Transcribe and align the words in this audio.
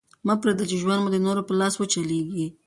مه 0.25 0.33
پرېږده، 0.41 0.63
چي 0.69 0.77
ژوند 0.81 1.01
مو 1.01 1.09
د 1.13 1.17
نورو 1.25 1.41
په 1.47 1.53
لاس 1.59 1.73
وچلېږي. 1.77 2.45